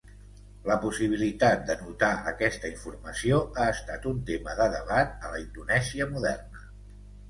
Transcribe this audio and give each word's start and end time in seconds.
La 0.69 0.77
possibilitat 0.85 1.61
d'anotar 1.67 2.09
aquesta 2.33 2.73
informació 2.77 3.45
ha 3.45 3.69
estat 3.77 4.11
un 4.15 4.27
tema 4.35 4.59
de 4.65 4.71
debat 4.81 5.17
a 5.31 5.35
la 5.39 5.47
Indonèsia 5.49 6.15
moderna. 6.19 6.71